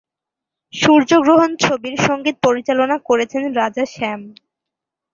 [0.73, 4.21] সূর্য গ্রহণ ছবির সংগীত পরিচালনা করেছেন রাজা শ্যাম।